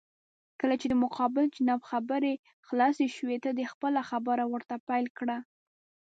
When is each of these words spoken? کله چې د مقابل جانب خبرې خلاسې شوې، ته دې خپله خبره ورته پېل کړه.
کله 0.59 0.75
چې 0.81 0.87
د 0.89 0.93
مقابل 1.03 1.45
جانب 1.55 1.81
خبرې 1.89 2.33
خلاسې 2.67 3.05
شوې، 3.15 3.37
ته 3.43 3.49
دې 3.57 3.65
خپله 3.73 4.01
خبره 4.09 4.43
ورته 4.53 4.75
پېل 4.87 5.05
کړه. 5.17 5.37